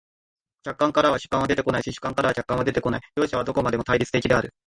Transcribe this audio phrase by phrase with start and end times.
[0.63, 4.51] 客観からは主観は出てこないし、主観からは客観は出てこない、両者はどこまでも対立的である。